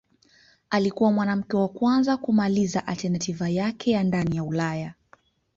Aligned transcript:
Alikuwa 0.69 1.11
mwanamke 1.11 1.57
wa 1.57 1.69
kwanza 1.69 2.17
kumaliza 2.17 2.87
alternativa 2.87 3.49
yake 3.49 4.03
ndani 4.03 4.35
ya 4.35 4.43
Ulaya. 4.43 4.93